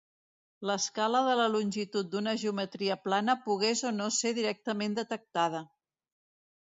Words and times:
L'escala 0.67 1.19
de 1.27 1.35
la 1.39 1.45
longitud 1.55 2.09
d'una 2.15 2.33
geometria 2.45 2.97
plana 3.03 3.37
pogués 3.45 3.87
o 3.91 3.95
no 4.01 4.11
ser 4.19 4.33
directament 4.39 4.97
detectada. 5.03 5.63